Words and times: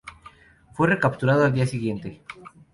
Fue 0.73 0.87
recapturado 0.87 1.45
al 1.45 1.53
día 1.53 1.67
siguiente. 1.67 2.23